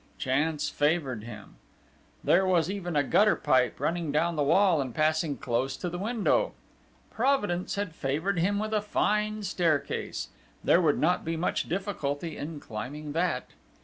[0.17, 1.57] Chance favoured him
[2.23, 5.99] there was even a gutter pipe running down the wall and passing close to the
[5.99, 6.55] window.
[7.11, 10.29] Providence had favoured him with a fine staircase;
[10.63, 13.49] there would not be much difficulty in climbing that!